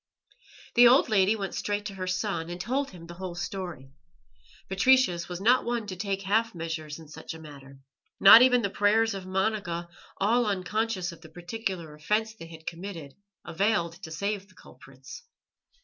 The 0.73 0.87
old 0.87 1.09
lady 1.09 1.35
went 1.35 1.53
straight 1.53 1.85
to 1.85 1.93
her 1.93 2.07
son, 2.07 2.49
and 2.49 2.59
told 2.59 2.89
him 2.89 3.05
the 3.05 3.13
whole 3.13 3.35
story. 3.35 3.91
Patricius 4.67 5.29
was 5.29 5.39
not 5.39 5.63
one 5.63 5.85
to 5.85 5.95
take 5.95 6.23
half 6.23 6.55
measures 6.55 6.97
in 6.97 7.07
such 7.07 7.35
a 7.35 7.39
matter. 7.39 7.77
Not 8.19 8.41
even 8.41 8.63
the 8.63 8.71
prayers 8.71 9.13
of 9.13 9.27
Monica, 9.27 9.89
all 10.17 10.47
unconscious 10.47 11.11
of 11.11 11.21
the 11.21 11.29
particular 11.29 11.93
offence 11.93 12.33
they 12.33 12.47
had 12.47 12.65
committed, 12.65 13.13
availed 13.45 13.93
to 14.01 14.09
save 14.09 14.47
the 14.47 14.55
culprits. 14.55 15.21